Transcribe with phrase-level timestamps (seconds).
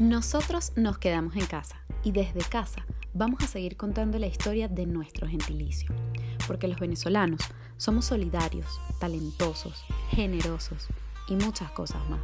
[0.00, 4.86] Nosotros nos quedamos en casa y desde casa vamos a seguir contando la historia de
[4.86, 5.90] nuestro gentilicio,
[6.46, 7.42] porque los venezolanos
[7.76, 10.88] somos solidarios, talentosos, generosos
[11.28, 12.22] y muchas cosas más.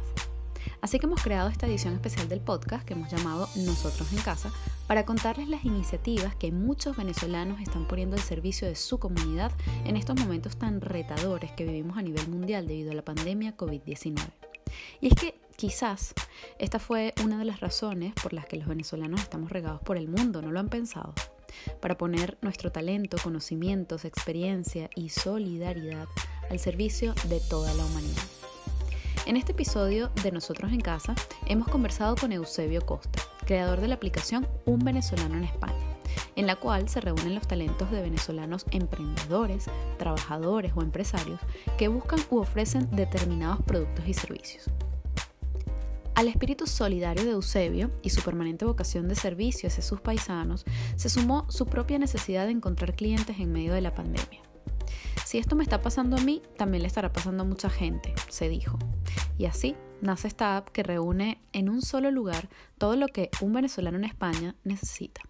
[0.81, 4.51] Así que hemos creado esta edición especial del podcast que hemos llamado Nosotros en Casa
[4.87, 9.51] para contarles las iniciativas que muchos venezolanos están poniendo al servicio de su comunidad
[9.85, 14.17] en estos momentos tan retadores que vivimos a nivel mundial debido a la pandemia COVID-19.
[14.99, 16.13] Y es que Quizás
[16.59, 20.07] esta fue una de las razones por las que los venezolanos estamos regados por el
[20.07, 21.15] mundo, ¿no lo han pensado?
[21.81, 26.07] Para poner nuestro talento, conocimientos, experiencia y solidaridad
[26.51, 28.21] al servicio de toda la humanidad.
[29.25, 31.15] En este episodio de Nosotros en Casa
[31.47, 35.97] hemos conversado con Eusebio Costa, creador de la aplicación Un venezolano en España,
[36.35, 39.65] en la cual se reúnen los talentos de venezolanos emprendedores,
[39.97, 41.39] trabajadores o empresarios
[41.79, 44.69] que buscan u ofrecen determinados productos y servicios.
[46.17, 50.65] Al espíritu solidario de Eusebio y su permanente vocación de servicio hacia sus paisanos,
[50.95, 54.41] se sumó su propia necesidad de encontrar clientes en medio de la pandemia.
[55.25, 58.49] Si esto me está pasando a mí, también le estará pasando a mucha gente, se
[58.49, 58.79] dijo.
[59.37, 63.53] Y así nace esta app que reúne en un solo lugar todo lo que un
[63.53, 65.21] venezolano en España necesita.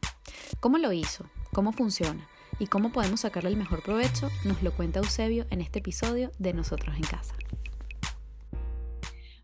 [0.62, 1.26] ¿Cómo lo hizo?
[1.52, 2.30] ¿Cómo funciona?
[2.60, 4.30] ¿Y cómo podemos sacarle el mejor provecho?
[4.46, 7.36] Nos lo cuenta Eusebio en este episodio de Nosotros en Casa.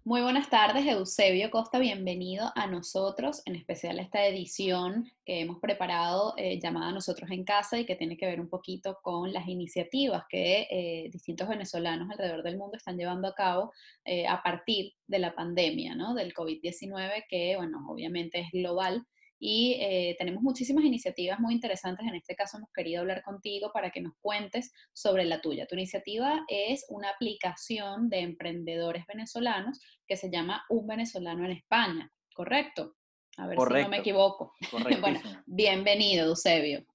[0.05, 5.61] Muy buenas tardes, Eusebio Costa, bienvenido a nosotros, en especial a esta edición que hemos
[5.61, 9.47] preparado eh, llamada Nosotros en Casa y que tiene que ver un poquito con las
[9.47, 13.71] iniciativas que eh, distintos venezolanos alrededor del mundo están llevando a cabo
[14.03, 16.13] eh, a partir de la pandemia, ¿no?
[16.15, 19.07] Del COVID-19, que, bueno, obviamente es global
[19.45, 22.07] y eh, tenemos muchísimas iniciativas muy interesantes.
[22.07, 25.67] En este caso hemos querido hablar contigo para que nos cuentes sobre la tuya.
[25.67, 32.09] Tu iniciativa es una aplicación de emprendedores venezolanos que se llama Un venezolano en España,
[32.33, 32.95] ¿correcto?
[33.35, 34.53] A ver si no me equivoco.
[35.01, 36.85] bueno, bienvenido, Eusebio.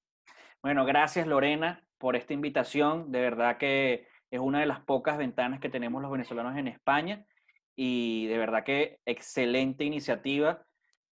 [0.63, 3.13] Bueno, gracias Lorena por esta invitación.
[3.13, 7.27] De verdad que es una de las pocas ventanas que tenemos los venezolanos en España
[7.77, 10.65] y de verdad que excelente iniciativa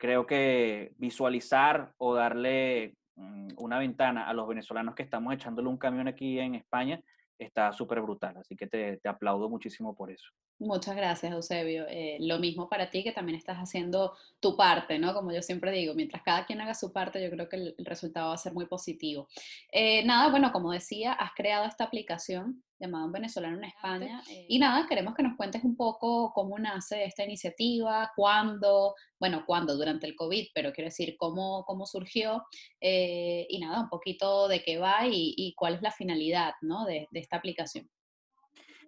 [0.02, 5.78] creo que visualizar o darle mm, una ventana a los venezolanos que estamos echándole un
[5.78, 7.00] camión aquí en España
[7.38, 8.36] está súper brutal.
[8.38, 10.28] Así que te, te, aplaudo muchísimo por eso.
[10.60, 11.86] Muchas gracias, Eusebio.
[11.88, 15.14] Eh, lo mismo para ti, que también estás haciendo tu parte, ¿no?
[15.14, 18.30] Como yo siempre digo, mientras cada quien haga su parte, yo creo que el, resultado
[18.30, 19.28] va a ser muy positivo.
[19.72, 24.22] Eh, nada, bueno, como decía, has creado esta aplicación llamada Un Venezolano en España.
[24.30, 29.44] Eh, y nada, queremos que nos cuentes un poco cómo nace esta iniciativa, cuándo, bueno,
[29.46, 32.44] cuándo, durante el COVID, pero quiero decir, cómo, cómo surgió
[32.82, 36.86] y nada, un poquito de qué va y, cuál es la finalidad, ¿no?
[36.86, 37.90] de, de esta aplicación.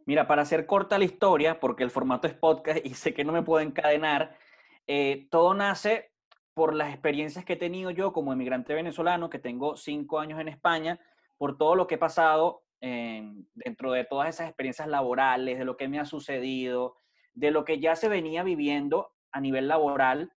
[0.06, 3.32] Mira, para hacer corta la historia, porque el formato es podcast y sé que no
[3.32, 4.38] me puedo encadenar,
[4.86, 6.12] eh, todo nace
[6.54, 10.50] por las experiencias que he tenido yo como emigrante venezolano, que tengo cinco años en
[10.50, 11.00] España,
[11.38, 15.88] por todo lo que he pasado dentro de todas esas experiencias laborales, de lo que
[15.88, 16.98] me ha sucedido,
[17.34, 20.34] de lo que ya se venía viviendo a nivel laboral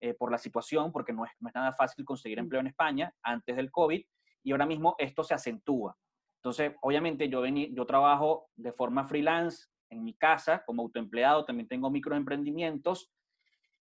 [0.00, 2.44] eh, por la situación, porque no es, no es nada fácil conseguir mm.
[2.44, 4.02] empleo en España antes del COVID,
[4.44, 5.96] y ahora mismo esto se acentúa.
[6.36, 11.90] Entonces, obviamente yo, yo trabajo de forma freelance en mi casa como autoempleado, también tengo
[11.90, 13.12] microemprendimientos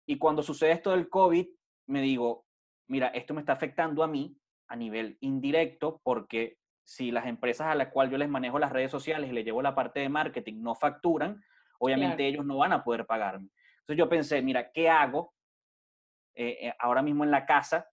[0.05, 1.47] y cuando sucede esto del COVID,
[1.87, 2.45] me digo,
[2.87, 4.37] mira, esto me está afectando a mí
[4.67, 8.91] a nivel indirecto porque si las empresas a las cuales yo les manejo las redes
[8.91, 11.41] sociales y les llevo la parte de marketing no facturan,
[11.79, 13.49] obviamente ellos no van a poder pagarme.
[13.79, 15.33] Entonces yo pensé, mira, ¿qué hago
[16.35, 17.87] eh, eh, ahora mismo en la casa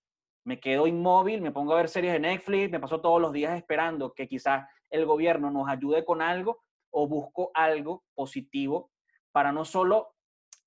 [0.44, 3.56] me quedo inmóvil, me pongo a ver series de Netflix, me paso todos los días
[3.56, 8.90] esperando que quizás el gobierno nos ayude con algo o busco algo positivo
[9.32, 10.14] para no solo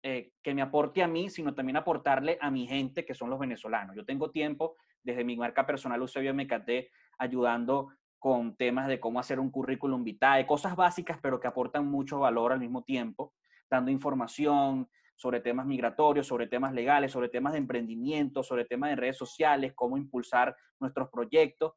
[0.04, 3.40] eh, que me aporte a mí, sino también aportarle a mi gente, que son los
[3.40, 3.96] venezolanos.
[3.96, 7.90] Yo tengo tiempo, desde mi marca personal Eusebio MKT, ayudando
[8.24, 12.54] con temas de cómo hacer un currículum vitae, cosas básicas, pero que aportan mucho valor
[12.54, 13.34] al mismo tiempo,
[13.70, 18.96] dando información, sobre temas migratorios, sobre temas legales, sobre temas de emprendimiento, sobre temas de
[18.96, 21.74] redes sociales, cómo impulsar nuestros proyectos.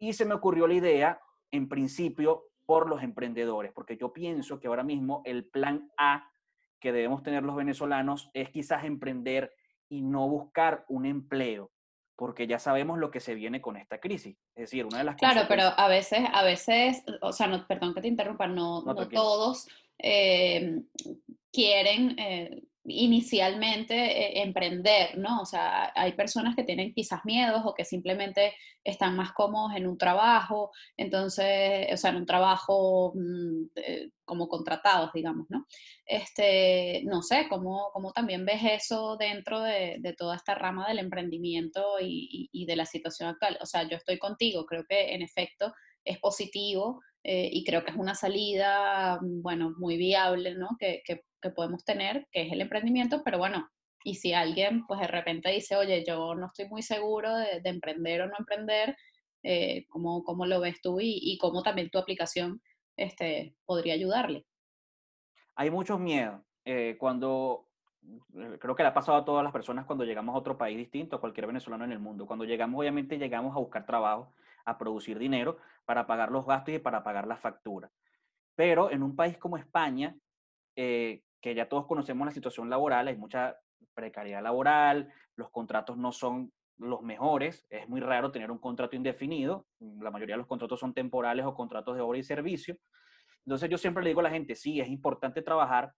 [0.00, 1.20] Y se me ocurrió la idea,
[1.52, 6.28] en principio, por los emprendedores, porque yo pienso que ahora mismo el plan A
[6.80, 9.52] que debemos tener los venezolanos es quizás emprender
[9.88, 11.70] y no buscar un empleo,
[12.18, 14.36] porque ya sabemos lo que se viene con esta crisis.
[14.56, 17.94] Es decir, una de las Claro, pero a veces, a veces, o sea, no, perdón
[17.94, 19.68] que te interrumpa, no, no, todos
[20.00, 20.82] eh,
[21.52, 25.40] quieren, eh, inicialmente eh, emprender, ¿no?
[25.42, 29.86] O sea, hay personas que tienen quizás miedos o que simplemente están más cómodos en
[29.86, 33.66] un trabajo, entonces, o sea, en un trabajo mm,
[34.24, 35.66] como contratados, digamos, ¿no?
[36.06, 41.96] Este, no sé, ¿cómo, cómo también ves eso dentro de, toda esta rama del emprendimiento
[42.00, 43.58] y, y de la situación actual?
[43.60, 45.72] O sea, yo estoy contigo, creo que en efecto
[46.04, 50.70] es positivo eh, y creo que es una salida, mm, bueno, muy viable, ¿no?
[50.78, 51.20] Que, que,
[51.50, 53.68] podemos tener, que es el emprendimiento, pero bueno,
[54.02, 58.22] y si alguien, pues de repente dice, oye, yo no estoy muy seguro de, emprender
[58.22, 58.96] o no emprender,
[59.42, 62.62] eh, ¿cómo, ¿cómo, lo ves tú y, y, cómo también tu aplicación
[62.96, 64.46] este, podría ayudarle?
[65.54, 66.40] Hay muchos miedos.
[66.64, 67.68] Eh, cuando,
[68.58, 71.16] creo que le ha pasado a todas las personas cuando llegamos a otro país distinto,
[71.16, 72.26] a cualquier venezolano en el mundo.
[72.26, 74.32] Cuando llegamos, obviamente llegamos a buscar trabajo,
[74.68, 77.90] a producir dinero para pagar los gastos y para pagar las facturas.
[78.54, 80.16] Pero en un país como España,
[80.76, 83.56] eh, que ya todos conocemos la situación laboral, hay mucha
[83.94, 89.66] precariedad laboral, los contratos no son los mejores, es muy raro tener un contrato indefinido,
[89.80, 92.76] la mayoría de los contratos son temporales o contratos de obra y servicio.
[93.44, 95.92] Entonces yo siempre le digo a la gente, sí, es importante trabajar,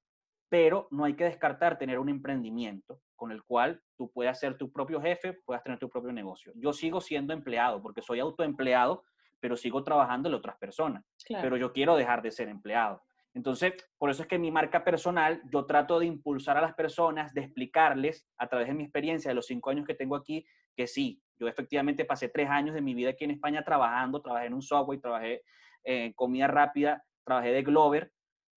[0.48, 4.72] pero no hay que descartar tener un emprendimiento con el cual tú puedas ser tu
[4.72, 6.52] propio jefe, puedas tener tu propio negocio.
[6.54, 9.04] Yo sigo siendo empleado porque soy autoempleado,
[9.40, 11.04] pero sigo trabajando en otras personas.
[11.28, 13.02] Pero yo quiero dejar de ser empleado.
[13.34, 17.34] Entonces, por eso es que mi marca personal, yo trato de impulsar a las personas,
[17.34, 20.86] de explicarles a través de mi experiencia de los cinco años que tengo aquí, que
[20.86, 24.54] sí, yo efectivamente pasé tres años de mi vida aquí en España trabajando, trabajé en
[24.54, 25.42] un software, trabajé
[25.84, 28.12] en comida rápida, trabajé de Glover,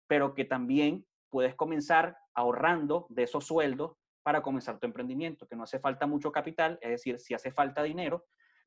[0.07, 5.63] pero que también puedes comenzar ahorrando de esos sueldos para comenzar tu emprendimiento, que no
[5.63, 8.25] hace falta mucho capital, es decir, si hace falta dinero,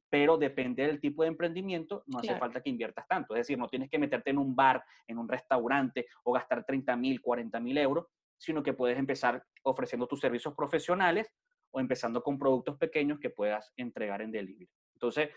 [0.09, 3.35] pero depende del tipo de emprendimiento, no hace falta que inviertas tanto.
[3.35, 6.95] Es decir, no tienes que meterte en un bar, en un restaurante o gastar 30
[6.97, 8.07] mil, 40 mil euros,
[8.39, 11.33] sino que puedes empezar ofreciendo tus servicios profesionales
[11.73, 14.71] o empezando con productos pequeños que puedas entregar en delivery.
[14.95, 15.31] Entonces,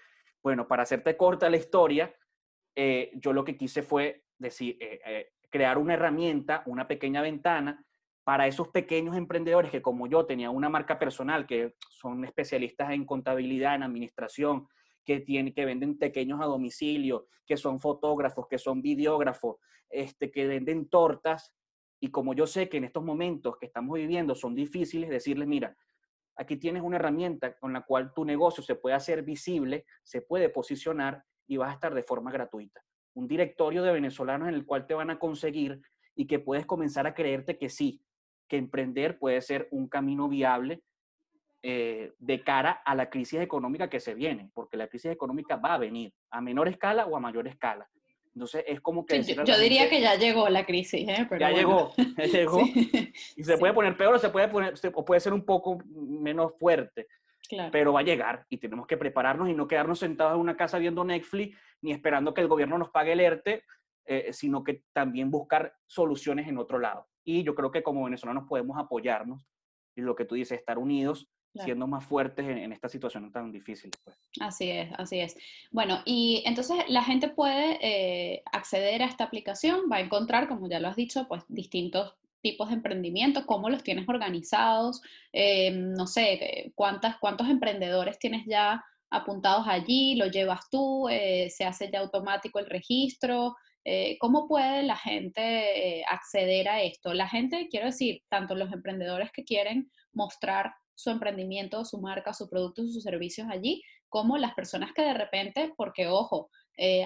[0.44, 2.13] bueno, para hacerte corta la historia,
[2.75, 7.83] eh, yo lo que quise fue decir, eh, eh, crear una herramienta, una pequeña ventana
[8.30, 13.04] para esos pequeños emprendedores que como yo tenía una marca personal, que son especialistas en
[13.04, 14.68] contabilidad, en administración,
[15.04, 19.56] que, tienen, que venden pequeños a domicilio, que son fotógrafos, que son videógrafos,
[19.90, 21.56] este, que venden tortas.
[22.00, 25.76] Y como yo sé que en estos momentos que estamos viviendo son difíciles, decirles, mira,
[26.36, 30.50] aquí tienes una herramienta con la cual tu negocio se puede hacer visible, se puede
[30.50, 32.80] posicionar y vas a estar de forma gratuita
[33.16, 35.81] un directorio de venezolanos en el cual te van a conseguir
[36.16, 38.02] y que puedes comenzar a creerte que sí,
[38.50, 40.81] que emprender puede ser un camino viable
[41.62, 45.75] eh, de cara a la crisis económica que se viene, porque la crisis económica va
[45.75, 47.88] a venir a menor escala o a mayor escala.
[48.34, 49.22] Entonces es como que...
[49.22, 51.28] yo, diría que ya llegó la crisis, ¿eh?
[51.38, 52.62] ya llegó, ya llegó.
[53.36, 56.54] y se puede poner peor o se puede poner, o puede ser un poco menos
[56.57, 57.07] fuerte.
[57.72, 60.78] Pero va a llegar y tenemos que prepararnos y no quedarnos sentados en una casa
[60.78, 63.63] viendo Netflix ni esperando que el gobierno nos pague el ERTE,
[64.06, 67.09] eh, sino que también buscar soluciones en otro lado.
[67.30, 69.46] Y yo creo que como venezolanos podemos apoyarnos
[69.96, 73.92] y lo que tú dices, estar unidos, siendo más fuertes en, esta situación tan difícil.
[74.04, 74.18] Pues.
[74.40, 75.38] Así es, así es.
[75.70, 80.68] Bueno, y entonces la gente puede eh, acceder a esta aplicación, va a encontrar, como
[80.68, 86.08] ya lo has dicho, pues distintos tipos de emprendimiento, cómo los tienes organizados, eh, no
[86.08, 92.00] sé, cuántas, cuántos emprendedores tienes ya apuntados allí, lo llevas tú, eh, se hace ya
[92.00, 93.56] automático el registro,
[94.20, 97.14] ¿cómo puede la gente acceder a esto?
[97.14, 102.50] La gente, quiero decir, tanto los emprendedores que quieren mostrar su emprendimiento, su marca, su
[102.50, 106.50] producto, sus servicios allí, como las personas que de repente, porque ojo,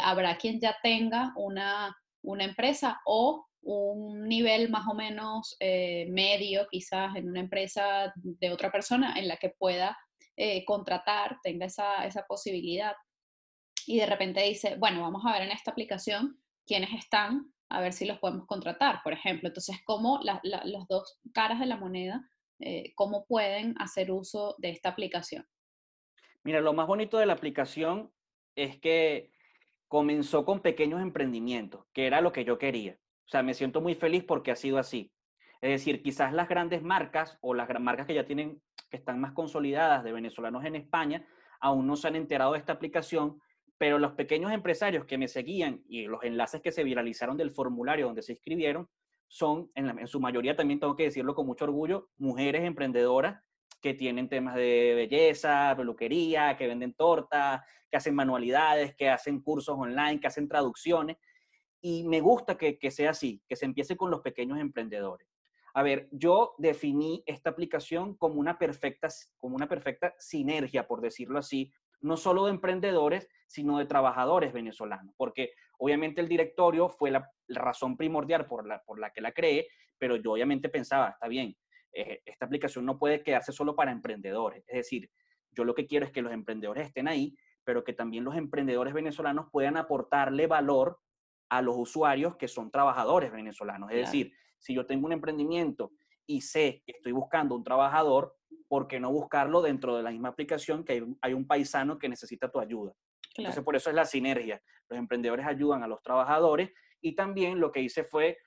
[0.01, 6.67] habrá quien ya tenga una, una empresa o un nivel más o menos eh, medio,
[6.69, 9.97] quizás en una empresa de otra persona en la que pueda
[10.35, 12.93] eh, contratar, tenga esa, esa, posibilidad.
[13.85, 17.93] Y de repente dice, bueno, vamos a ver en esta aplicación quiénes están, a ver
[17.93, 19.47] si los podemos contratar, por ejemplo.
[19.47, 22.29] Entonces, cómo las dos caras de la moneda,
[22.59, 25.45] eh, cómo pueden hacer uso de esta aplicación.
[26.43, 28.11] Mira, lo más bonito de la aplicación
[28.55, 29.31] es que
[29.87, 32.97] comenzó con pequeños emprendimientos, que era lo que yo quería.
[33.25, 35.11] O sea, me siento muy feliz porque ha sido así.
[35.61, 39.31] Es decir, quizás las grandes marcas o las marcas que ya tienen, que están más
[39.31, 41.25] consolidadas de venezolanos en España,
[41.61, 43.39] aún no se han enterado de esta aplicación,
[43.77, 48.05] pero los pequeños empresarios que me seguían y los enlaces que se viralizaron del formulario
[48.05, 48.87] donde se inscribieron
[49.27, 53.41] son, en, su mayoría también tengo que decirlo con mucho orgullo, mujeres emprendedoras
[53.81, 59.75] que tienen temas de belleza, peluquería, que venden tortas, que hacen manualidades, que hacen cursos
[59.77, 61.17] online, que hacen traducciones
[61.81, 65.27] y me gusta que, sea así, que se empiece con los pequeños emprendedores.
[65.73, 71.39] A ver, yo definí esta aplicación como una perfecta, como una perfecta sinergia, por decirlo
[71.39, 77.29] así, no solo de emprendedores, sino de trabajadores venezolanos, porque obviamente el directorio fue la,
[77.47, 79.67] razón primordial por la, por la que la creé,
[79.97, 81.55] pero yo obviamente pensaba, está bien,
[81.93, 85.09] eh, esta aplicación no puede quedarse solo para emprendedores, es decir,
[85.51, 88.93] yo lo que quiero es que los emprendedores estén ahí, pero que también los emprendedores
[88.93, 90.99] venezolanos puedan aportarle valor
[91.49, 93.91] a los usuarios que son trabajadores venezolanos.
[93.91, 95.91] Es decir, si yo tengo un emprendimiento
[96.25, 98.35] y sé que estoy buscando un trabajador,
[98.67, 102.49] ¿por qué no buscarlo dentro de la misma aplicación que hay, un paisano que necesita
[102.49, 102.93] tu ayuda?
[103.35, 104.61] Entonces, por eso es la sinergia.
[104.89, 108.37] Los emprendedores ayudan a los trabajadores y también lo que hice fue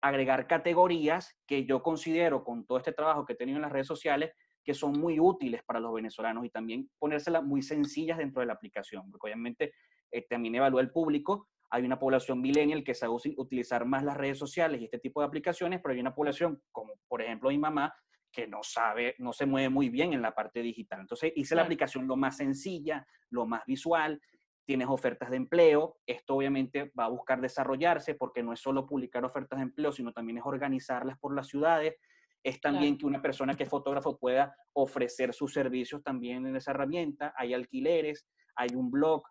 [0.00, 3.86] agregar categorías que yo considero con todo este trabajo que he tenido en las redes
[3.86, 4.32] sociales
[4.64, 8.54] que son muy útiles para los venezolanos y también ponérselas muy sencillas dentro de la
[8.54, 9.74] aplicación, porque obviamente
[10.10, 11.48] eh, también evalúa el público.
[11.70, 15.26] Hay una población millennial que sabe utilizar más las redes sociales y este tipo de
[15.26, 17.94] aplicaciones, pero hay una población, como por ejemplo mi mamá,
[18.30, 21.00] que no sabe, no se mueve muy bien en la parte digital.
[21.00, 24.20] Entonces hice la aplicación lo más sencilla, lo más visual,
[24.66, 29.24] tienes ofertas de empleo, esto obviamente va a buscar desarrollarse porque no es solo publicar
[29.24, 31.94] ofertas de empleo, sino también es organizarlas por las ciudades,
[32.42, 36.72] es también que una persona que es fotógrafo pueda ofrecer sus servicios también en esa
[36.72, 39.22] herramienta, hay alquileres, hay un blog,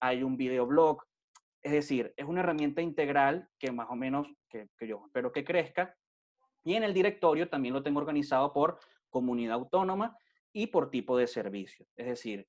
[0.00, 1.02] hay un videoblog,
[1.62, 5.44] es decir, es una herramienta integral que más o menos, que, que yo espero que
[5.44, 5.96] crezca,
[6.64, 8.78] y en el directorio también lo tengo organizado por
[9.10, 10.16] comunidad autónoma
[10.52, 11.86] y por tipo de servicio.
[11.96, 12.48] Es decir,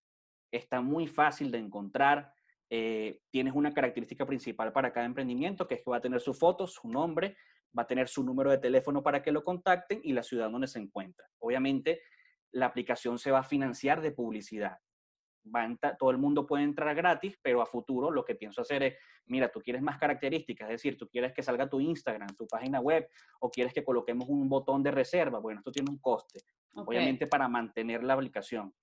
[0.52, 2.32] está muy fácil de encontrar.
[2.70, 6.34] Eh, tienes una característica principal para cada emprendimiento, que es que va a tener su
[6.34, 7.38] foto, su nombre,
[7.78, 10.68] va a tener su número de teléfono para que lo contacten y la ciudad donde
[10.68, 11.28] se encuentra.
[11.40, 12.02] Obviamente,
[12.52, 14.78] la aplicación se va a financiar de publicidad.
[16.00, 18.96] Todo el mundo puede entrar gratis, pero a futuro lo que pienso hacer es,
[19.26, 22.80] mira, tú quieres más características, es decir, tú quieres que salga tu Instagram, tu página
[22.80, 23.08] web,
[23.40, 25.40] o quieres que coloquemos un botón de reserva.
[25.40, 26.40] Bueno, esto tiene un coste,
[26.76, 28.74] obviamente para mantener la aplicación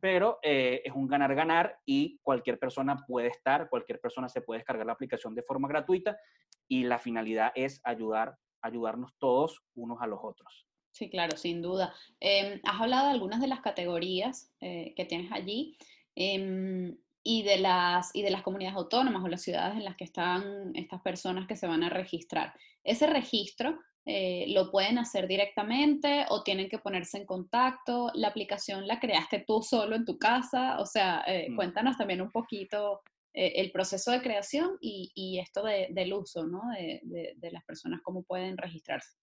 [0.00, 4.86] pero eh, es un ganar-ganar y cualquier persona puede estar, cualquier persona se puede descargar
[4.86, 6.18] la aplicación de forma gratuita
[6.66, 10.66] y la finalidad es ayudar, ayudarnos todos unos a los otros.
[10.92, 11.94] Sí, claro, sin duda.
[12.18, 15.76] Em, has hablado de algunas de las categorías eh, que tienes allí
[16.14, 20.04] em, y, de las, y de las comunidades autónomas o las ciudades en las que
[20.04, 22.54] están estas personas que se van a registrar.
[22.82, 28.10] Ese registro eh, lo pueden hacer directamente o tienen que ponerse en contacto.
[28.14, 30.80] La aplicación la creaste tú solo en tu casa.
[30.80, 31.56] O sea, eh, mm.
[31.56, 33.02] cuéntanos también un poquito
[33.34, 36.62] eh, el proceso de creación y, esto del uso ¿no?
[36.72, 39.16] de, las personas, cómo pueden registrarse.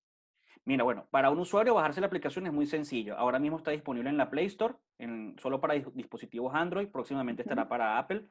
[0.67, 3.17] Mira, bueno, para un usuario bajarse la aplicación es muy sencillo.
[3.17, 7.69] Ahora mismo está disponible en la Play Store, en, solo para dispositivos Android, próximamente estará
[7.69, 8.27] para Apple.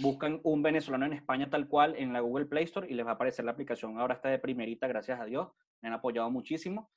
[0.00, 3.10] Buscan un venezolano en España tal cual en la Google Play Store y les va
[3.10, 3.98] a aparecer la aplicación.
[3.98, 5.48] Ahora está de primerita, gracias a Dios
[5.82, 6.92] me han apoyado muchísimo.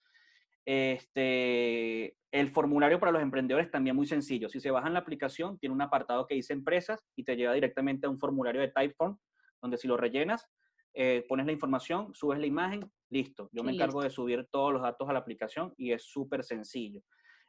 [0.63, 4.47] Este, el formulario para los emprendedores también muy sencillo.
[4.47, 8.05] Si se bajan la aplicación, tiene un apartado que dice empresas y te lleva directamente
[8.05, 9.17] a un formulario de Typeform,
[9.59, 10.47] donde si lo rellenas,
[10.93, 13.49] eh, pones la información, subes la imagen, listo.
[13.51, 17.01] Yo me encargo de subir todos los datos a la aplicación y es súper sencillo.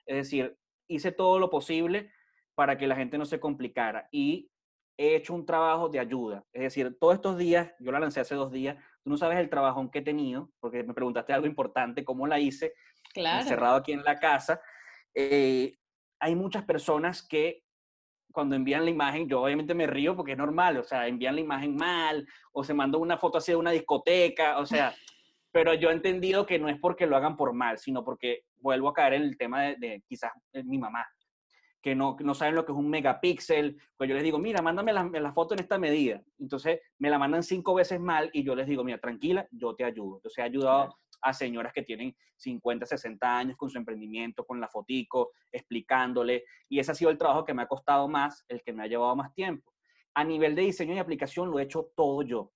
[0.07, 0.57] Es decir,
[0.88, 2.11] hice todo lo posible
[2.54, 4.50] para que la gente no se complicara y
[4.99, 6.45] he hecho un trabajo de ayuda.
[6.52, 9.49] Es decir, todos estos días, yo la lancé hace dos días, tú no sabes el
[9.49, 12.75] trabajo que he tenido, porque me preguntaste algo importante, cómo la hice,
[13.14, 13.42] claro.
[13.42, 14.61] encerrado aquí en la casa.
[15.14, 15.78] Eh,
[16.21, 17.62] hay muchas personas que
[18.33, 21.41] cuando envían la imagen, yo obviamente me río porque es normal, o sea, envían la
[21.41, 24.93] imagen mal, o se mandó una foto así de una discoteca, o sea,
[25.53, 28.89] pero yo he entendido que no es porque lo hagan por mal, sino porque vuelvo
[28.89, 30.33] a caer en el tema de, de quizás
[30.65, 31.07] mi mamá
[31.81, 34.93] que no, no saben lo que es un megapíxel, pues yo les digo, mira, mándame
[34.93, 36.23] la, foto en esta medida.
[36.39, 39.85] Entonces me la mandan cinco veces mal y yo les digo, mira, tranquila, yo te
[39.85, 40.17] ayudo.
[40.17, 44.69] Entonces he ayudado a señoras que tienen 50, 60 años con su emprendimiento, con la
[44.69, 46.45] fotico, explicándole.
[46.69, 48.87] Y ese ha sido el trabajo que me ha costado más, el que me ha
[48.87, 49.73] llevado más tiempo.
[50.15, 52.53] A nivel de diseño y aplicación lo he hecho todo yo.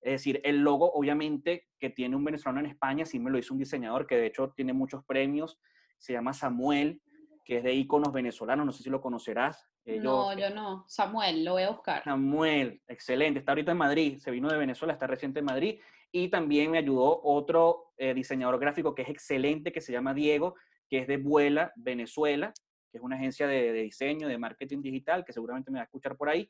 [0.00, 3.54] Es decir, el logo, obviamente, que tiene un venezolano en España, sí me lo hizo
[3.54, 5.58] un diseñador que de hecho tiene muchos premios,
[5.96, 7.00] se llama Samuel,
[7.44, 9.68] que es de íconos venezolanos, no sé si lo conocerás.
[9.84, 10.84] no, yo no.
[10.88, 12.02] Samuel, lo voy a buscar.
[12.02, 13.40] Samuel, excelente.
[13.40, 15.80] Está ahorita en Madrid, se vino de Venezuela, está reciente en Madrid.
[16.10, 20.54] Y también me ayudó otro eh, diseñador gráfico que es excelente, que se llama Diego,
[20.88, 22.52] que es de Vuela, Venezuela,
[22.90, 26.16] que es una agencia de, diseño, de marketing digital, que seguramente me va a escuchar
[26.16, 26.48] por ahí.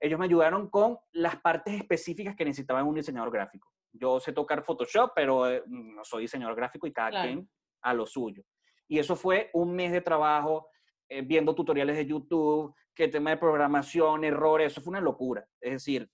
[0.00, 3.70] Ellos me ayudaron con las partes específicas que necesitaban un diseñador gráfico.
[3.92, 7.48] Yo sé tocar Photoshop, pero eh, no soy diseñador gráfico y cada quien
[7.82, 8.42] a lo suyo.
[8.88, 10.68] Y eso fue un mes de trabajo
[11.08, 15.46] eh, viendo tutoriales de YouTube, que tema de programación, errores, eso fue una locura.
[15.60, 16.10] Es decir,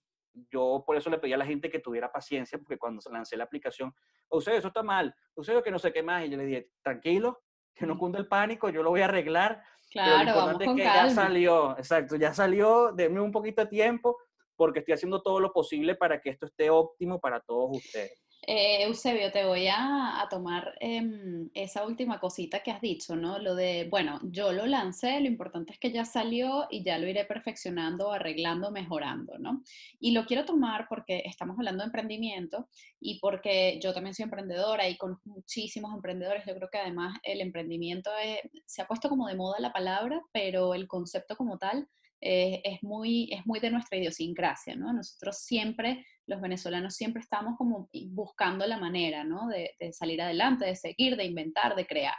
[0.50, 3.44] yo por eso le pedí a la gente que tuviera paciencia, porque cuando lancé la
[3.44, 3.94] aplicación,
[4.30, 7.40] usted eso está mal, usted que no sé qué más, y yo le dije, tranquilo,
[7.74, 9.62] que no cunde el pánico, yo lo voy a arreglar.
[9.90, 11.08] Claro, lo vamos con que calma.
[11.08, 14.18] ya salió, exacto, ya salió, denme un poquito de tiempo,
[14.56, 18.22] porque estoy haciendo todo lo posible para que esto esté óptimo para todos ustedes.
[18.44, 23.38] Eh, Eusebio, te voy a, tomar em, esa última cosita que has dicho, ¿no?
[23.38, 27.06] Lo de, bueno, yo lo lancé, lo importante es que ya salió y ya lo
[27.06, 29.62] iré perfeccionando, arreglando, mejorando, ¿no?
[30.00, 32.68] Y lo quiero tomar porque estamos hablando de emprendimiento
[33.00, 37.40] y porque yo también soy emprendedora y con muchísimos emprendedores, yo creo que además el
[37.42, 41.88] emprendimiento es- se ha puesto como de moda la palabra, pero el concepto como tal
[42.24, 44.92] eh, es, muy, es muy de nuestra idiosincrasia, ¿no?
[44.92, 49.48] Nosotros siempre los venezolanos siempre estamos como buscando la manera, ¿no?
[49.48, 52.14] De, salir adelante, de seguir, de inventar, de crear.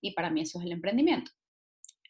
[0.00, 1.30] Y para mí eso es el emprendimiento.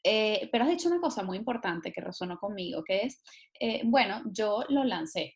[0.05, 3.21] Eh, pero has dicho una cosa muy importante que resonó conmigo, que es,
[3.59, 5.35] eh, bueno, yo lo lancé,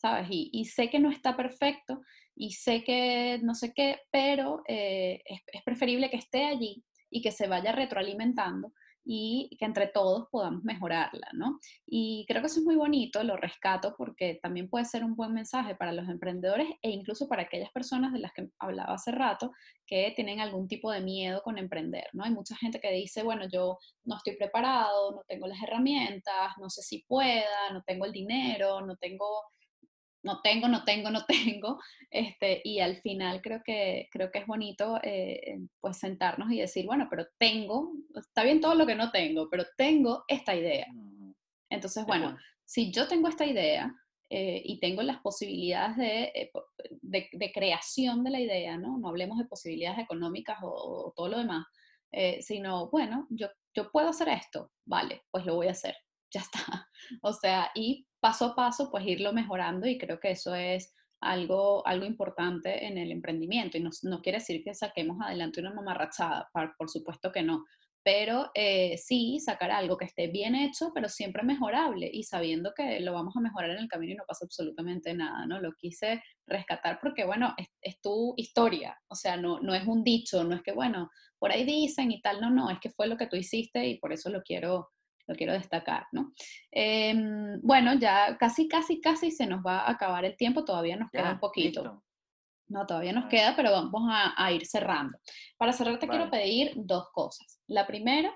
[0.00, 0.28] ¿sabes?
[0.30, 2.00] Y, sé que no está perfecto
[2.34, 7.48] y sé que no sé qué, pero es preferible que esté allí y que se
[7.48, 8.72] vaya retroalimentando
[9.04, 11.58] y que entre todos podamos mejorarla, ¿no?
[11.86, 15.32] Y creo que eso es muy bonito, lo rescato porque también puede ser un buen
[15.32, 19.52] mensaje para los emprendedores e incluso para aquellas personas de las que hablaba hace rato
[19.86, 22.24] que tienen algún tipo de miedo con emprender, ¿no?
[22.24, 26.70] Hay mucha gente que dice, bueno, yo no estoy preparado, no tengo las herramientas, no
[26.70, 29.26] sé si pueda, no tengo el dinero, no tengo
[30.24, 34.46] no tengo, no tengo, no tengo, este, y al final creo que, creo que es
[34.46, 39.10] bonito eh, pues sentarnos y decir, bueno, pero tengo, está bien todo lo que no
[39.10, 40.86] tengo, pero tengo esta idea.
[41.70, 43.94] Entonces, bueno, si yo tengo esta idea
[44.30, 46.52] eh, y tengo las posibilidades de, eh,
[47.02, 48.98] de, de, creación de la idea, ¿no?
[48.98, 51.66] No hablemos de posibilidades económicas o, o todo lo demás,
[52.16, 55.96] eh, sino, bueno, yo, yo puedo hacer esto, vale, pues lo voy a hacer,
[56.34, 56.60] ya está.
[57.22, 61.86] O sea, y paso a paso, pues irlo mejorando y creo que eso es algo,
[61.86, 63.76] algo importante en el emprendimiento.
[63.76, 67.64] Y no, no quiere decir que saquemos adelante una mamarrachada, por supuesto que no.
[68.02, 73.00] Pero eh, sí sacar algo que esté bien hecho, pero siempre mejorable y sabiendo que
[73.00, 75.58] lo vamos a mejorar en el camino y no pasa absolutamente nada, ¿no?
[75.60, 80.04] Lo quise rescatar porque, bueno, es, es tu historia, o sea, no, no es un
[80.04, 83.06] dicho, no es que, bueno, por ahí dicen y tal, no, no, es que fue
[83.06, 84.90] lo que tú hiciste y por eso lo quiero,
[85.26, 86.32] lo quiero destacar, ¿no?
[86.72, 87.14] Eh,
[87.62, 91.20] bueno, ya casi, casi, casi se nos va a acabar el tiempo, todavía nos Ya,
[91.20, 91.82] queda un poquito.
[91.82, 92.04] listo.
[92.68, 93.36] No, todavía nos Vale.
[93.36, 95.18] queda, pero vamos a, a ir cerrando.
[95.58, 97.60] Para cerrar te quiero pedir dos cosas.
[97.66, 98.34] La primera,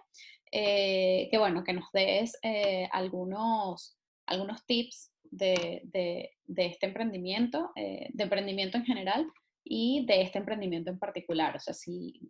[0.53, 7.70] eh, que bueno, que nos des eh, algunos, algunos tips de, de- de este emprendimiento,
[7.77, 9.27] eh, de emprendimiento en general
[9.64, 11.57] y de este emprendimiento en particular.
[11.57, 12.20] O sea, si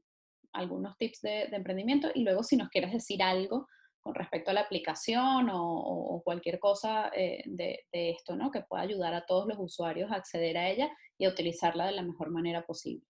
[0.53, 3.69] algunos tips de, de emprendimiento y luego si nos quieres decir algo
[4.03, 8.51] con respecto a la aplicación o, cualquier cosa eh, de, de esto, ¿no?
[8.51, 11.93] Que pueda ayudar a todos los usuarios a acceder a ella y a utilizarla de
[11.93, 13.05] la mejor manera posible.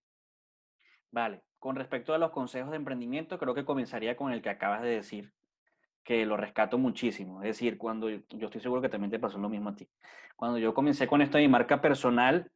[1.11, 4.81] Vale, con respecto a los consejos de emprendimiento, creo que comenzaría con el que acabas
[4.81, 5.33] de decir,
[6.03, 7.41] que lo rescato muchísimo.
[7.43, 9.87] Es decir, cuando yo yo estoy seguro que también te pasó lo mismo a ti.
[10.35, 12.51] Cuando yo comencé con esto de mi marca personal,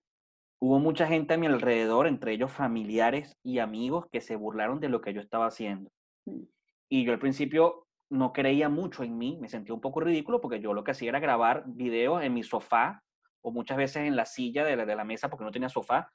[0.59, 4.89] hubo mucha gente a mi alrededor, entre ellos familiares y amigos, que se burlaron de
[4.89, 5.91] lo que yo estaba haciendo.
[6.25, 6.43] Mm.
[6.89, 7.82] Y yo al principio
[8.13, 11.09] no creía mucho en mí, me sentía un poco ridículo porque yo lo que hacía
[11.09, 13.03] era grabar videos en mi sofá
[13.41, 16.13] o muchas veces en la silla de la, mesa porque no tenía sofá,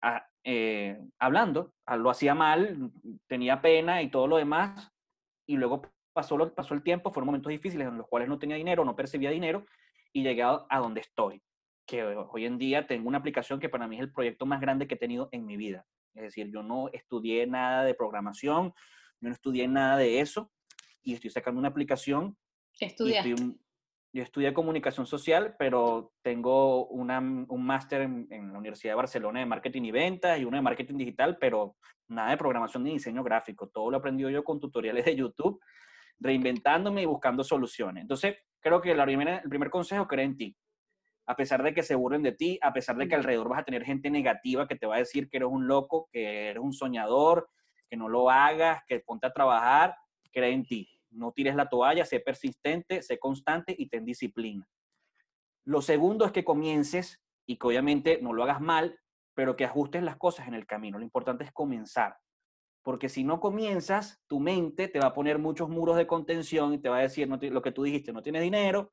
[0.00, 1.74] a- eh, hablando.
[1.84, 2.90] Ah, Lo hacía mal,
[3.26, 4.90] tenía pena y todo lo demás.
[5.46, 5.82] Y luego
[6.14, 8.96] pasó, lo, pasó el tiempo, fueron momentos difíciles en los cuales no tenía dinero, no
[8.96, 9.66] percibía dinero
[10.14, 11.42] y llegué a, donde estoy.
[11.86, 14.88] Que hoy en día tengo una aplicación que para mí es el proyecto más grande
[14.88, 15.84] que he tenido en mi vida.
[16.14, 18.72] Es decir, yo no estudié nada de programación,
[19.20, 20.50] no estudié nada de eso
[21.02, 22.36] y estoy sacando una aplicación
[22.78, 23.30] ¿Qué y estudiaste?
[23.30, 23.60] estoy
[24.10, 29.40] yo estudié comunicación social, pero tengo una- un máster en, en la Universidad de Barcelona
[29.40, 31.76] de marketing y ventas y uno de marketing digital, pero
[32.08, 33.68] nada de programación ni diseño gráfico.
[33.68, 35.60] Todo lo aprendido yo con tutoriales de YouTube,
[36.18, 38.02] reinventándome y buscando soluciones.
[38.02, 40.56] Entonces, creo que la primera- el primer consejo, cree en ti.
[41.26, 43.64] A pesar de que se burlen de ti, a pesar de que alrededor vas a
[43.64, 46.72] tener gente negativa que te va a decir que eres un loco, que eres un
[46.72, 47.50] soñador,
[47.90, 49.94] que no lo hagas, que ponte a trabajar,
[50.32, 50.88] cree en ti.
[51.10, 54.68] No tires la toalla, sé persistente, sé constante y ten disciplina.
[55.64, 58.98] Lo segundo es que comiences y que obviamente no lo hagas mal,
[59.34, 60.98] pero que ajustes las cosas en el camino.
[60.98, 62.16] Lo importante es comenzar.
[62.82, 66.78] Porque si no comienzas, tu mente te va a poner muchos muros de contención y
[66.78, 68.92] te va a decir no lo que tú dijiste, no tienes dinero,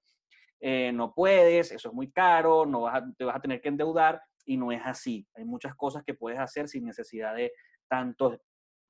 [0.60, 3.69] eh, no puedes, eso es muy caro, no vas a- te vas a tener que
[3.69, 5.28] endeudar y no es así.
[5.36, 7.52] Hay muchas cosas que puedes hacer sin necesidad de
[7.88, 8.38] tanto,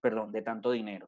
[0.02, 1.08] perdón, de tanto dinero.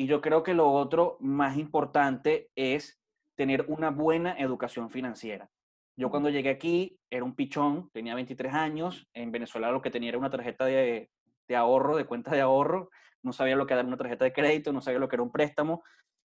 [0.00, 2.98] Y yo creo que lo otro más importante es
[3.36, 5.50] tener una buena educación financiera.
[5.94, 10.08] Yo cuando llegué aquí era un pichón, tenía 23 años, en Venezuela lo que tenía
[10.08, 11.10] era una tarjeta de,
[11.46, 12.88] de ahorro, de cuenta de ahorro,
[13.22, 15.32] no sabía lo que era una tarjeta de crédito, no sabía lo que era un
[15.32, 15.84] préstamo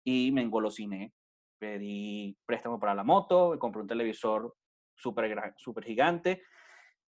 [0.04, 1.12] y me engolosiné.
[1.58, 4.54] Pedí préstamo para la moto, me compré un televisor
[4.93, 6.43] súper super gigante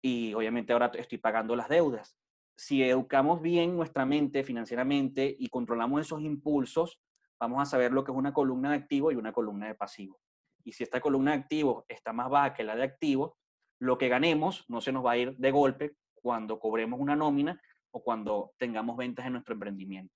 [0.00, 2.16] y obviamente ahora estoy pagando las deudas.
[2.56, 6.98] Si educamos bien nuestra mente financieramente y controlamos esos impulsos,
[7.38, 10.18] vamos a saber lo que es una columna de activo y una columna de pasivo.
[10.64, 13.36] Y si esta columna de activo está más baja que la de activo,
[13.78, 17.60] lo que ganemos no se nos va a ir de golpe cuando cobremos una nómina
[17.90, 20.14] o cuando tengamos ventas en nuestro emprendimiento.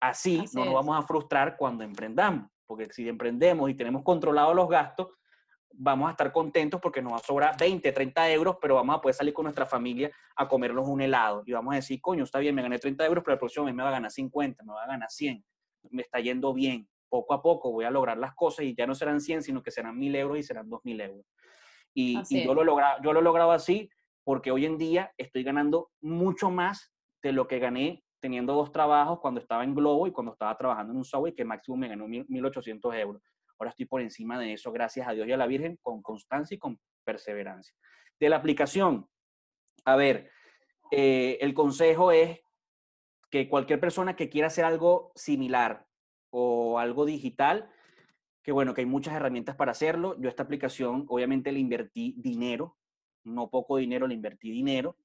[0.00, 4.68] Así, no nos vamos a frustrar cuando emprendamos, porque si emprendemos y tenemos controlados los
[4.68, 5.08] gastos,
[5.76, 9.00] vamos a estar contentos porque nos va a sobrar 20, 30 euros, pero vamos a
[9.00, 11.42] poder salir con nuestra familia a comernos un helado.
[11.46, 13.74] Y vamos a decir, coño, está bien, me gané 30 euros, pero el próximo mes
[13.74, 15.44] me va a ganar 50, me va a ganar 100.
[15.90, 16.88] Me está yendo bien.
[17.08, 19.70] Poco a poco voy a lograr las cosas y ya no serán 100, sino que
[19.70, 21.26] serán 1000 euros y serán 2000 euros.
[21.94, 23.88] Y, yo, lo he logrado, yo lo he logrado así
[24.24, 29.20] porque hoy en día estoy ganando mucho más de lo que gané teniendo dos trabajos
[29.20, 32.06] cuando estaba en Globo y cuando estaba trabajando en un Subway que máximo me ganó
[32.06, 33.22] 1.800 euros.
[33.58, 36.54] Ahora estoy por encima de eso, gracias a Dios y a la Virgen, con constancia
[36.54, 37.74] y con perseverancia.
[38.18, 39.08] De la aplicación,
[39.84, 40.30] a ver,
[40.90, 42.40] eh, el consejo es
[43.30, 45.86] que cualquier persona que quiera hacer algo similar
[46.30, 47.70] o algo digital,
[48.42, 50.16] que bueno, que hay muchas herramientas para hacerlo.
[50.20, 52.76] Yo esta aplicación, obviamente, le invertí dinero,
[53.24, 54.96] no poco dinero, le invertí dinero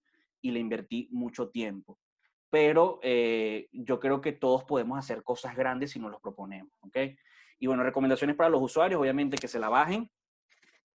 [0.42, 1.98] y le invertí mucho tiempo.
[2.50, 6.98] Pero eh, yo creo que todos podemos hacer cosas grandes si nos los proponemos, ¿ok?
[7.60, 10.10] Y bueno, recomendaciones para los usuarios, obviamente que se la bajen,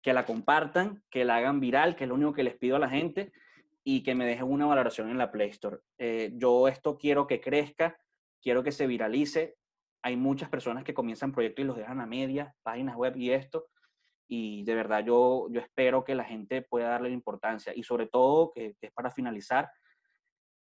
[0.03, 2.81] que la compartan, que la hagan viral, que es lo único que les pido a
[2.81, 3.33] la gente,
[3.83, 5.79] y que me dejen una valoración en la Play Store.
[5.99, 7.99] Eh, yo esto quiero que crezca,
[8.43, 9.57] quiero que se viralice.
[10.03, 13.69] Hay muchas personas que comienzan proyectos y los dejan a media, páginas web y esto,
[14.33, 17.73] y de verdad yo, yo espero que la gente pueda darle importancia.
[17.75, 19.69] Y sobre todo, que, es para finalizar,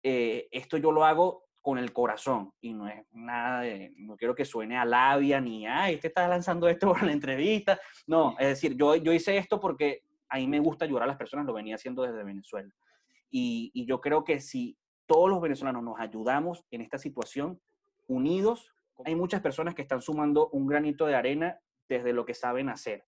[0.04, 4.36] eh, esto yo lo hago con el corazón y no es nada de, no quiero
[4.36, 7.80] que suene a labia ni, ay, este está lanzando esto por la entrevista.
[8.06, 11.18] No, es decir, yo, yo hice esto porque a mí me gusta ayudar a las
[11.18, 12.70] personas, lo venía haciendo desde Venezuela.
[13.32, 17.62] Y, y yo creo que si todos los venezolanos nos ayudamos en esta situación,
[18.08, 22.68] unidos, hay muchas personas que están sumando un granito de arena desde lo que saben
[22.68, 23.06] hacer.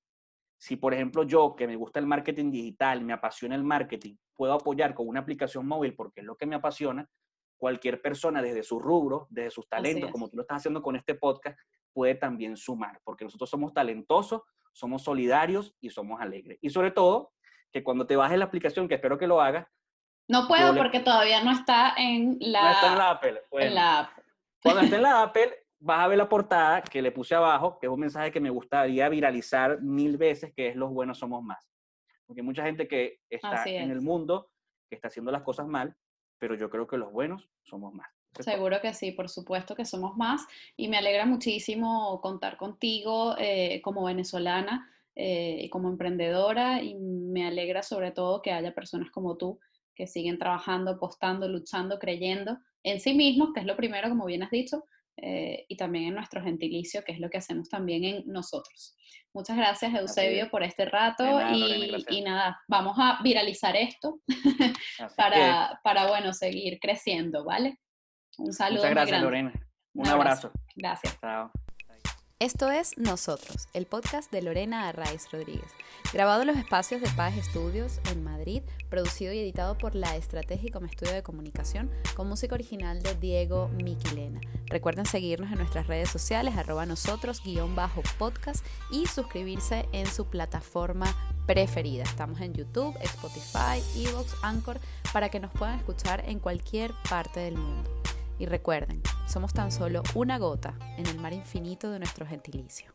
[0.57, 4.53] Si, por ejemplo, yo, que me gusta el marketing digital, me apasiona el marketing, puedo
[4.53, 7.09] apoyar con una aplicación móvil porque es lo que me apasiona,
[7.57, 11.15] cualquier persona desde su rubro, desde sus talentos, como tú lo estás haciendo con este
[11.15, 11.57] podcast,
[11.93, 14.41] puede también sumar, porque nosotros somos talentosos,
[14.73, 16.59] somos solidarios y somos alegres.
[16.61, 17.31] Y sobre todo,
[17.71, 19.67] que cuando te bajes la aplicación, que espero que lo hagas.
[20.27, 23.41] No puedo porque todavía no está en la, no está en la Apple.
[23.51, 24.23] en la Apple.
[24.61, 27.87] Cuando esté en la Apple, vas a ver la portada que le puse abajo, que
[27.87, 31.69] es un mensaje que me gustaría viralizar mil veces, que es los buenos somos más.
[32.25, 34.49] Porque hay mucha gente que está en el mundo,
[34.89, 35.95] que está haciendo las cosas mal,
[36.39, 38.07] pero yo creo que los buenos somos más.
[38.39, 40.45] Seguro que sí, por supuesto que somos más
[40.75, 47.47] y me alegra muchísimo contar contigo eh, como venezolana eh, y como emprendedora y me
[47.47, 49.59] alegra sobre todo que haya personas como tú
[49.95, 54.43] que siguen trabajando, apostando, luchando, creyendo en sí mismos, que es lo primero, como bien
[54.43, 54.83] has dicho,
[55.17, 58.95] eh, y también en nuestro gentilicio, que es lo que hacemos también en nosotros.
[59.33, 64.21] Muchas gracias, Eusebio, por este rato y, nada, vamos a viralizar esto
[65.17, 67.79] para, para, bueno, seguir creciendo, ¿vale?
[68.37, 68.79] Un saludo.
[68.79, 69.53] Muchas gracias, Lorena.
[69.93, 70.51] Un, abrazo.
[70.75, 71.19] Gracias.
[71.19, 71.51] Chao.
[72.41, 75.71] Esto es Nosotros, el podcast de Lorena Arraiz Rodríguez,
[76.11, 80.69] grabado en los espacios de Paz Estudios en Madrid, producido y editado por La Estrategia
[80.69, 84.41] como estudio de comunicación, con música original de Diego Miquilena.
[84.65, 90.25] Recuerden seguirnos en nuestras redes sociales, arroba nosotros, guion bajo podcast, y suscribirse en su
[90.25, 91.05] plataforma
[91.47, 92.03] preferida.
[92.03, 94.81] Estamos en YouTube, Spotify, Evox, Anchor,
[95.13, 97.89] para que nos puedan escuchar en cualquier parte del mundo.
[98.37, 102.93] Y recuerden, somos tan solo una gota en el mar infinito de nuestro gentilicio.